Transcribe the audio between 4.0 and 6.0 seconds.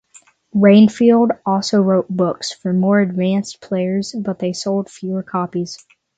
but they sold fewer copies.